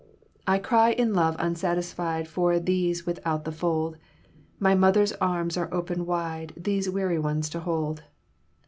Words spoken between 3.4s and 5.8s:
the fold, My mother's arms are